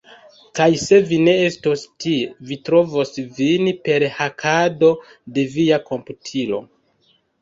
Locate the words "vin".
3.41-3.69